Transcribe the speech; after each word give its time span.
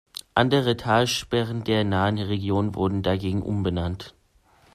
Andere 0.33 0.77
Talsperren 0.77 1.63
der 1.63 1.83
nahen 1.83 2.17
Region 2.17 2.73
wurden 2.73 3.03
dagegen 3.03 3.43
umbenannt. 3.43 4.15